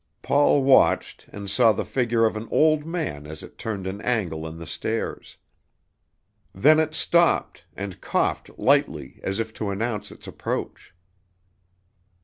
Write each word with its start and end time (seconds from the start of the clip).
Paul 0.23 0.63
watched, 0.63 1.27
and 1.31 1.47
saw 1.47 1.71
the 1.73 1.85
figure 1.85 2.25
of 2.25 2.35
an 2.35 2.47
old 2.49 2.87
man 2.87 3.27
as 3.27 3.43
it 3.43 3.59
turned 3.59 3.85
an 3.85 4.01
angle 4.01 4.47
in 4.47 4.57
the 4.57 4.65
stairs. 4.65 5.37
Then 6.55 6.79
it 6.79 6.95
stopped, 6.95 7.65
and 7.75 8.01
coughed 8.01 8.49
lightly 8.57 9.19
as 9.21 9.37
if 9.39 9.53
to 9.53 9.69
announce 9.69 10.09
its 10.11 10.25
approach. 10.25 10.95